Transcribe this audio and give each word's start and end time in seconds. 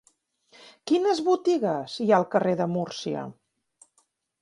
Quines 0.91 1.21
botigues 1.27 1.99
hi 2.05 2.09
ha 2.15 2.17
al 2.21 2.27
carrer 2.35 2.59
de 2.65 2.71
Múrcia? 2.75 3.31